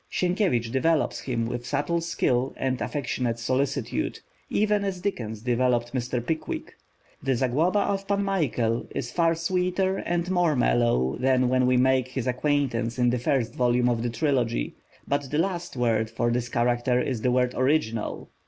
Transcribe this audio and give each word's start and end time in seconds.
Sienkiewicz 0.11 0.71
develops 0.71 1.19
him 1.19 1.45
with 1.45 1.63
subtle 1.63 2.01
skill 2.01 2.55
and 2.57 2.81
affectionate 2.81 3.37
solicitude, 3.37 4.19
even 4.49 4.83
as 4.83 4.99
Dickens 4.99 5.43
developed 5.43 5.93
Mr. 5.93 6.25
Pickwick; 6.25 6.73
the 7.21 7.35
Zagloba 7.35 7.81
of 7.81 8.07
Pan 8.07 8.23
Michael 8.23 8.87
is 8.89 9.11
far 9.11 9.35
sweeter 9.35 9.97
and 9.97 10.31
more 10.31 10.55
mellow 10.55 11.17
than 11.19 11.49
when 11.49 11.67
we 11.67 11.77
make 11.77 12.07
his 12.07 12.25
acquaintance 12.25 12.97
in 12.97 13.11
the 13.11 13.19
first 13.19 13.53
volume 13.53 13.89
of 13.89 14.01
the 14.01 14.09
Trilogy; 14.09 14.73
but 15.07 15.29
the 15.29 15.37
last 15.37 15.77
word 15.77 16.09
for 16.09 16.31
this 16.31 16.49
character 16.49 16.99
is 16.99 17.21
the 17.21 17.29
word 17.29 17.53
"original." 17.55 18.27